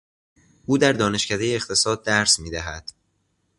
[0.65, 2.91] او در دانشکدهٔ اقتصاد درس میدهد.